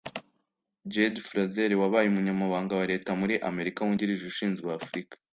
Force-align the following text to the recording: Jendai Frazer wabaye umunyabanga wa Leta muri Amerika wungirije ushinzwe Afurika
Jendai 0.93 1.23
Frazer 1.27 1.71
wabaye 1.81 2.07
umunyabanga 2.09 2.73
wa 2.79 2.85
Leta 2.91 3.09
muri 3.21 3.35
Amerika 3.49 3.77
wungirije 3.81 4.23
ushinzwe 4.31 4.67
Afurika 4.79 5.15